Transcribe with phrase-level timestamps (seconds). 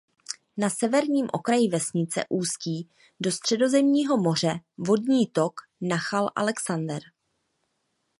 [0.57, 7.01] Na severním okraji vesnice ústí do Středozemního moře vodní tok Nachal Alexander.